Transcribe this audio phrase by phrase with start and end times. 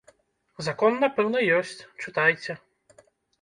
[0.67, 2.57] Закон, напэўна, ёсць, чытайце.